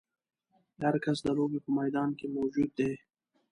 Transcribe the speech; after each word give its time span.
هر 0.81 0.95
کس 1.03 1.17
د 1.23 1.27
لوبې 1.37 1.59
په 1.65 1.69
میدان 1.79 2.09
کې 2.19 2.25
موجود 2.35 2.69
دی. 2.79 2.91